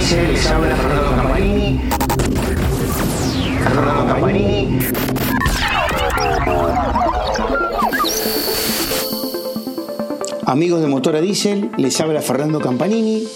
Les 0.00 0.46
habla 0.46 0.76
Fernando 0.76 1.10
Campanini. 1.14 1.80
Fernando 3.62 4.06
Campanini. 4.06 4.78
Amigos 10.46 10.80
de 10.80 10.86
Motora 10.86 11.20
Diesel, 11.20 11.70
les 11.76 12.00
habla 12.00 12.22
Fernando 12.22 12.60
Campanini. 12.60 13.28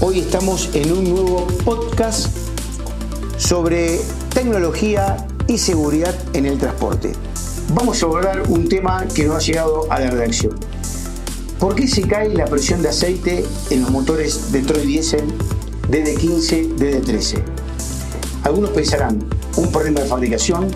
Hoy 0.00 0.20
estamos 0.20 0.70
en 0.74 0.92
un 0.92 1.10
nuevo 1.10 1.48
podcast 1.64 2.28
sobre 3.36 3.98
tecnología 4.32 5.26
y 5.48 5.58
seguridad 5.58 6.14
en 6.34 6.46
el 6.46 6.56
transporte. 6.56 7.14
Vamos 7.74 8.00
a 8.00 8.06
abordar 8.06 8.42
un 8.48 8.68
tema 8.68 9.06
que 9.12 9.24
no 9.24 9.34
ha 9.34 9.40
llegado 9.40 9.90
a 9.90 9.98
la 9.98 10.10
redacción. 10.10 10.54
¿Por 11.58 11.74
qué 11.74 11.88
se 11.88 12.02
cae 12.02 12.32
la 12.32 12.44
presión 12.44 12.80
de 12.80 12.90
aceite 12.90 13.44
en 13.70 13.82
los 13.82 13.90
motores 13.90 14.52
de 14.52 14.60
Diesel 14.62 15.24
DD15, 15.90 16.76
DD13? 16.76 17.42
Algunos 18.42 18.70
pensarán, 18.70 19.18
un 19.56 19.70
problema 19.70 20.00
de 20.00 20.06
fabricación, 20.06 20.68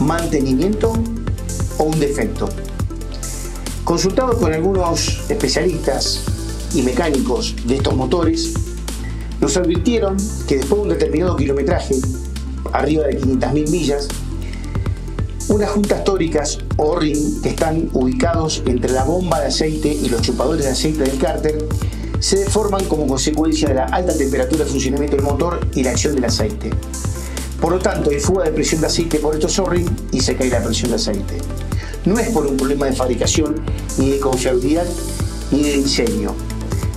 mantenimiento 0.00 0.92
o 1.78 1.84
un 1.84 2.00
defecto. 2.00 2.48
Consultado 3.84 4.36
con 4.38 4.52
algunos 4.52 5.22
especialistas 5.28 6.24
y 6.74 6.82
mecánicos 6.82 7.54
de 7.64 7.76
estos 7.76 7.94
motores, 7.94 8.54
nos 9.40 9.56
advirtieron 9.56 10.16
que 10.48 10.56
después 10.56 10.80
de 10.80 10.82
un 10.82 10.88
determinado 10.88 11.36
kilometraje, 11.36 11.96
arriba 12.72 13.04
de 13.04 13.20
500.000 13.20 13.70
millas, 13.70 14.08
unas 15.48 15.70
juntas 15.70 16.02
tóricas 16.04 16.58
o 16.76 16.96
ring 16.96 17.42
que 17.42 17.50
están 17.50 17.90
ubicados 17.92 18.62
entre 18.66 18.90
la 18.90 19.04
bomba 19.04 19.40
de 19.40 19.46
aceite 19.46 19.88
y 19.92 20.08
los 20.08 20.22
chupadores 20.22 20.64
de 20.64 20.70
aceite 20.72 21.02
del 21.04 21.18
cárter 21.18 21.68
se 22.24 22.38
deforman 22.38 22.86
como 22.86 23.06
consecuencia 23.06 23.68
de 23.68 23.74
la 23.74 23.84
alta 23.84 24.16
temperatura 24.16 24.64
de 24.64 24.70
funcionamiento 24.70 25.14
del 25.14 25.26
motor 25.26 25.60
y 25.74 25.82
la 25.82 25.90
acción 25.90 26.14
del 26.14 26.24
aceite. 26.24 26.70
Por 27.60 27.72
lo 27.72 27.78
tanto, 27.78 28.08
hay 28.08 28.18
fuga 28.18 28.44
de 28.44 28.50
presión 28.50 28.80
de 28.80 28.86
aceite 28.86 29.18
por 29.18 29.34
estos 29.34 29.58
O-ring 29.58 29.86
y 30.10 30.20
se 30.20 30.34
cae 30.34 30.48
la 30.48 30.64
presión 30.64 30.88
de 30.88 30.96
aceite. 30.96 31.36
No 32.06 32.18
es 32.18 32.30
por 32.30 32.46
un 32.46 32.56
problema 32.56 32.86
de 32.86 32.94
fabricación, 32.94 33.56
ni 33.98 34.08
de 34.08 34.20
confiabilidad, 34.20 34.86
ni 35.50 35.64
de 35.64 35.72
diseño. 35.74 36.34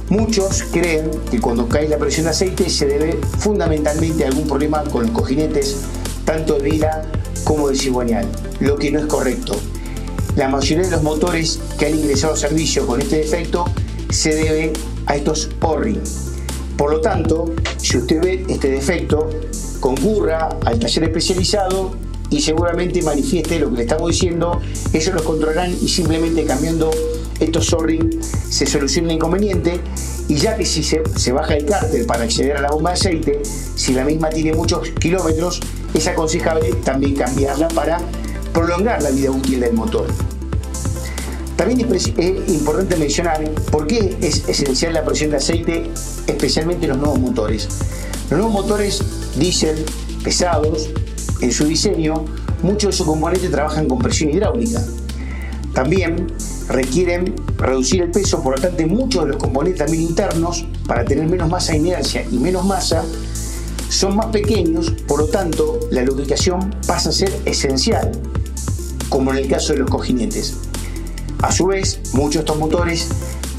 Muchos 0.07 0.63
creen 0.71 1.11
que 1.29 1.41
cuando 1.41 1.67
cae 1.67 1.89
la 1.89 1.97
presión 1.97 2.23
de 2.23 2.29
aceite 2.29 2.69
se 2.69 2.85
debe 2.85 3.19
fundamentalmente 3.37 4.23
a 4.23 4.27
algún 4.27 4.47
problema 4.47 4.81
con 4.85 5.07
los 5.07 5.11
cojinetes, 5.11 5.75
tanto 6.23 6.53
de 6.53 6.69
vila 6.69 7.01
como 7.43 7.67
de 7.67 7.75
cigüeñal, 7.75 8.25
lo 8.61 8.77
que 8.77 8.91
no 8.91 8.99
es 8.99 9.07
correcto. 9.07 9.57
La 10.37 10.47
mayoría 10.47 10.85
de 10.85 10.91
los 10.91 11.03
motores 11.03 11.59
que 11.77 11.87
han 11.87 11.95
ingresado 11.95 12.35
a 12.35 12.37
servicio 12.37 12.87
con 12.87 13.01
este 13.01 13.17
defecto 13.17 13.65
se 14.09 14.35
debe 14.35 14.73
a 15.05 15.15
estos 15.15 15.49
O-ring. 15.61 15.99
Por 16.77 16.91
lo 16.91 17.01
tanto, 17.01 17.53
si 17.77 17.97
usted 17.97 18.21
ve 18.21 18.45
este 18.47 18.69
defecto, 18.69 19.29
concurra 19.79 20.49
al 20.65 20.79
taller 20.79 21.05
especializado 21.05 21.95
y 22.29 22.41
seguramente 22.41 23.01
manifieste 23.01 23.59
lo 23.59 23.69
que 23.71 23.77
le 23.77 23.81
estamos 23.83 24.11
diciendo. 24.11 24.61
Ellos 24.93 25.15
lo 25.15 25.23
controlarán 25.23 25.75
y 25.81 25.87
simplemente 25.87 26.45
cambiando 26.45 26.91
estos 27.39 27.73
O-ring 27.73 28.21
se 28.21 28.65
soluciona 28.65 29.09
el 29.09 29.15
inconveniente. 29.15 29.79
Y 30.27 30.35
ya 30.35 30.57
que 30.57 30.65
si 30.65 30.83
se, 30.83 31.01
se 31.15 31.31
baja 31.31 31.55
el 31.55 31.65
cárter 31.65 32.05
para 32.05 32.25
acceder 32.25 32.57
a 32.57 32.61
la 32.61 32.69
bomba 32.69 32.91
de 32.91 32.95
aceite, 32.95 33.41
si 33.43 33.93
la 33.93 34.03
misma 34.03 34.29
tiene 34.29 34.53
muchos 34.53 34.89
kilómetros, 34.99 35.61
es 35.93 36.07
aconsejable 36.07 36.73
también 36.83 37.15
cambiarla 37.15 37.69
para 37.69 37.99
prolongar 38.53 39.01
la 39.01 39.09
vida 39.11 39.31
útil 39.31 39.61
del 39.61 39.73
motor. 39.73 40.07
También 41.57 41.91
es, 41.91 42.07
importante 42.49 42.95
mencionar 42.95 43.43
por 43.71 43.87
qué 43.87 44.15
es 44.21 44.47
esencial 44.47 44.93
la 44.93 45.03
presión 45.03 45.31
de 45.31 45.37
aceite, 45.37 45.89
especialmente 46.27 46.85
en 46.85 46.91
los 46.91 46.99
nuevos 46.99 47.19
motores. 47.19 47.67
Los 48.29 48.39
nuevos 48.39 48.53
motores 48.53 49.01
diésel 49.35 49.83
pesados, 50.23 50.89
en 51.41 51.51
su 51.51 51.65
diseño, 51.65 52.25
muchos 52.61 52.91
de 52.91 52.97
sus 52.97 53.07
componentes 53.07 53.49
trabajan 53.49 53.87
con 53.87 53.97
presión 53.97 54.29
hidráulica. 54.29 54.83
También 55.73 56.27
requieren 56.67 57.33
reducir 57.57 58.03
el 58.03 58.11
peso, 58.11 58.43
por 58.43 58.55
lo 58.55 58.61
tanto 58.61 58.85
muchos 58.87 59.23
de 59.23 59.31
los 59.31 59.37
componentes 59.37 59.79
también 59.79 60.03
internos, 60.03 60.67
para 60.87 61.05
tener 61.05 61.27
menos 61.27 61.49
masa 61.49 61.75
inercia 61.75 62.23
y 62.31 62.37
menos 62.37 62.65
masa, 62.65 63.03
son 63.89 64.15
más 64.15 64.27
pequeños, 64.27 64.91
por 65.07 65.21
lo 65.21 65.27
tanto 65.27 65.79
la 65.89 66.03
lubricación 66.03 66.75
pasa 66.85 67.09
a 67.09 67.13
ser 67.13 67.31
esencial, 67.45 68.11
como 69.09 69.31
en 69.31 69.37
el 69.37 69.47
caso 69.47 69.73
de 69.73 69.79
los 69.79 69.89
cojinetes. 69.89 70.66
A 71.41 71.51
su 71.51 71.67
vez, 71.67 71.99
muchos 72.13 72.33
de 72.33 72.39
estos 72.39 72.57
motores 72.57 73.09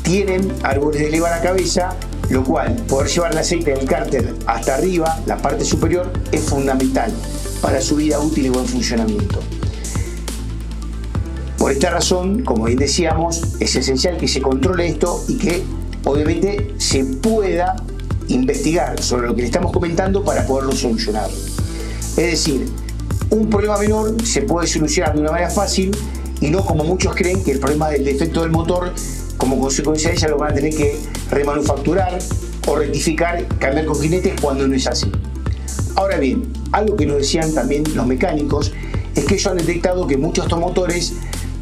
tienen 0.03 0.53
árboles 0.63 1.01
de 1.01 1.11
leva 1.11 1.29
a 1.29 1.37
la 1.37 1.43
cabeza, 1.43 1.91
lo 2.29 2.43
cual 2.43 2.75
poder 2.89 3.09
llevar 3.09 3.33
el 3.33 3.39
aceite 3.39 3.73
del 3.73 3.87
cárter 3.87 4.35
hasta 4.47 4.75
arriba, 4.75 5.21
la 5.27 5.37
parte 5.37 5.65
superior, 5.65 6.11
es 6.33 6.43
fundamental 6.43 7.13
para 7.61 7.81
su 7.81 7.97
vida 7.97 8.19
útil 8.19 8.47
y 8.47 8.49
buen 8.49 8.67
funcionamiento. 8.67 9.41
Por 11.57 11.73
esta 11.73 11.91
razón, 11.91 12.43
como 12.45 12.65
bien 12.65 12.79
decíamos, 12.79 13.43
es 13.61 13.77
esencial 13.77 14.17
que 14.17 14.29
se 14.29 14.41
controle 14.41 14.89
esto 14.89 15.25
y 15.29 15.39
que 15.39 15.63
obviamente 16.05 16.75
se 16.79 17.05
pueda 17.05 17.77
investigar 18.29 19.01
sobre 19.03 19.29
lo 19.29 19.35
que 19.35 19.43
le 19.43 19.47
estamos 19.47 19.73
comentando 19.73 20.25
para 20.25 20.47
poderlo 20.47 20.73
solucionar. 20.73 21.31
Es 22.17 22.17
decir, 22.17 22.69
un 23.31 23.51
problema 23.51 23.79
menor 23.79 24.15
se 24.25 24.43
puede 24.43 24.67
solucionar 24.67 25.15
de 25.15 25.21
una 25.21 25.31
manera 25.31 25.51
fácil 25.51 25.91
y 26.41 26.51
no 26.51 26.65
como 26.65 26.85
muchos 26.85 27.15
creen 27.15 27.43
que 27.43 27.53
el 27.53 27.59
problema 27.59 27.91
del 27.91 28.05
defecto 28.05 28.43
del 28.43 28.51
motor, 28.51 28.93
como 29.37 29.61
consecuencia 29.61 30.11
de 30.11 30.17
ella, 30.17 30.29
lo 30.29 30.39
van 30.39 30.53
a 30.53 30.55
tener 30.55 30.75
que 30.75 30.99
remanufacturar 31.31 32.19
o 32.67 32.77
rectificar, 32.77 33.47
cambiar 33.59 33.87
con 33.87 34.01
jinetes 34.01 34.41
cuando 34.41 34.67
no 34.67 34.75
es 34.75 34.87
así. 34.87 35.11
Ahora 35.97 36.19
bien, 36.19 36.53
algo 36.73 36.97
que 36.97 37.07
nos 37.07 37.19
decían 37.19 37.53
también 37.53 37.85
los 37.95 38.07
mecánicos 38.07 38.73
es 39.15 39.25
que 39.25 39.35
ellos 39.35 39.47
han 39.49 39.57
detectado 39.57 40.07
que 40.07 40.17
muchos 40.17 40.45
de 40.45 40.49
estos 40.49 40.61
motores 40.61 41.15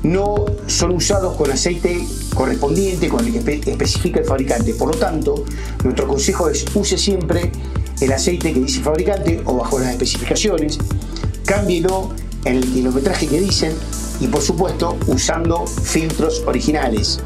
no 0.03 0.45
son 0.67 0.93
usados 0.93 1.37
con 1.37 1.51
aceite 1.51 2.05
correspondiente, 2.35 3.09
con 3.09 3.27
el 3.27 3.43
que 3.43 3.71
especifica 3.71 4.21
el 4.21 4.27
fabricante. 4.27 4.75
Por 4.75 4.95
lo 4.95 4.99
tanto, 4.99 5.45
nuestro 5.83 6.07
consejo 6.07 6.49
es 6.49 6.65
use 6.75 6.99
siempre 6.99 7.51
el 8.01 8.13
aceite 8.13 8.53
que 8.53 8.61
dice 8.61 8.79
el 8.79 8.85
fabricante 8.85 9.41
o 9.45 9.57
bajo 9.57 9.79
las 9.79 9.91
especificaciones, 9.91 10.79
cámbielo 11.47 12.11
en 12.45 12.57
el 12.57 12.73
kilometraje 12.73 13.27
que 13.27 13.41
dicen 13.41 13.73
y 14.21 14.29
por 14.29 14.43
supuesto 14.43 14.97
usando 15.07 15.67
filtros 15.67 16.43
originales. 16.47 17.21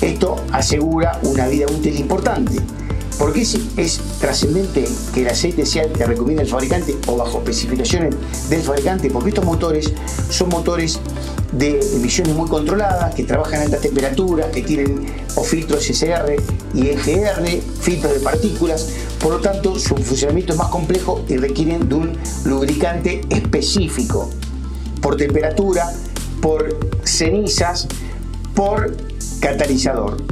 Esto 0.00 0.36
asegura 0.52 1.18
una 1.22 1.48
vida 1.48 1.66
útil 1.66 1.98
importante. 1.98 2.60
¿Por 3.18 3.32
qué 3.32 3.40
es, 3.42 4.00
trascendente 4.20 4.86
que 5.14 5.22
el 5.22 5.28
aceite 5.28 5.64
sea 5.64 5.84
el 5.84 5.92
que 5.92 6.04
recomienda 6.04 6.42
el 6.42 6.48
fabricante 6.48 6.94
o 7.06 7.16
bajo 7.16 7.38
especificaciones 7.38 8.14
del 8.50 8.60
fabricante? 8.60 9.08
Porque 9.08 9.30
estos 9.30 9.44
motores 9.44 9.90
son 10.28 10.50
motores 10.50 11.00
de 11.52 11.80
emisiones 11.94 12.34
muy 12.34 12.46
controladas, 12.46 13.14
que 13.14 13.24
trabajan 13.24 13.60
a 13.60 13.62
altas 13.62 13.80
temperaturas, 13.80 14.48
que 14.52 14.62
tienen 14.62 15.06
o 15.34 15.42
filtros 15.42 15.88
SR 15.88 16.36
y 16.74 16.88
EGR, 16.88 17.48
filtros 17.80 18.12
de 18.12 18.20
partículas, 18.20 18.90
por 19.18 19.32
lo 19.32 19.40
tanto 19.40 19.78
su 19.78 19.96
funcionamiento 19.96 20.52
es 20.52 20.58
más 20.58 20.68
complejo 20.68 21.24
y 21.26 21.38
requieren 21.38 21.88
de 21.88 21.94
un 21.94 22.18
lubricante 22.44 23.22
específico 23.30 24.28
por 25.00 25.16
temperatura, 25.16 25.90
por 26.46 26.78
cenizas, 27.02 27.88
por 28.54 28.96
catalizador. 29.40 30.22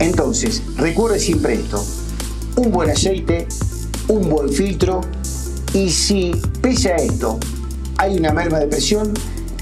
Entonces, 0.00 0.60
recuerde 0.76 1.20
siempre 1.20 1.54
esto, 1.54 1.80
un 2.56 2.72
buen 2.72 2.90
aceite, 2.90 3.46
un 4.08 4.28
buen 4.28 4.48
filtro 4.48 5.00
y 5.72 5.90
si 5.90 6.32
pese 6.60 6.92
a 6.92 6.96
esto 6.96 7.38
hay 7.98 8.18
una 8.18 8.32
merma 8.32 8.58
de 8.58 8.66
presión, 8.66 9.14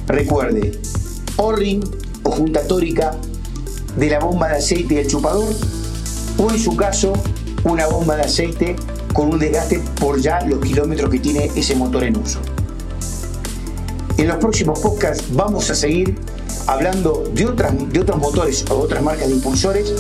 recuerde, 0.06 0.80
O-ring 1.36 1.84
o 2.22 2.30
junta 2.30 2.66
tórica 2.66 3.14
de 3.98 4.08
la 4.08 4.18
bomba 4.18 4.48
de 4.48 4.56
aceite 4.56 4.94
y 4.94 4.96
el 4.96 5.06
chupador 5.06 5.52
o 6.38 6.50
en 6.50 6.58
su 6.58 6.74
caso 6.74 7.12
una 7.64 7.86
bomba 7.86 8.16
de 8.16 8.22
aceite 8.22 8.76
con 9.12 9.28
un 9.28 9.38
desgaste 9.38 9.78
por 10.00 10.18
ya 10.22 10.40
los 10.40 10.58
kilómetros 10.60 11.10
que 11.10 11.18
tiene 11.18 11.50
ese 11.54 11.76
motor 11.76 12.04
en 12.04 12.16
uso. 12.16 12.40
En 14.22 14.28
los 14.28 14.36
próximos 14.36 14.78
podcasts 14.78 15.24
vamos 15.32 15.68
a 15.68 15.74
seguir 15.74 16.14
hablando 16.68 17.24
de, 17.34 17.44
otras, 17.44 17.72
de 17.92 17.98
otros 17.98 18.20
motores 18.20 18.64
o 18.70 18.78
otras 18.78 19.02
marcas 19.02 19.26
de 19.26 19.34
impulsores 19.34 19.92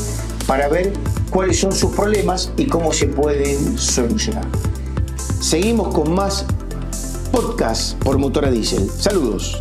para 0.46 0.68
ver 0.68 0.92
cuáles 1.30 1.58
son 1.58 1.72
sus 1.72 1.90
problemas 1.90 2.52
y 2.56 2.66
cómo 2.66 2.92
se 2.92 3.08
pueden 3.08 3.76
solucionar. 3.76 4.46
Seguimos 5.40 5.92
con 5.92 6.14
más 6.14 6.46
podcasts 7.32 7.96
por 7.98 8.16
Motora 8.18 8.48
Diesel. 8.48 8.88
Saludos. 8.88 9.60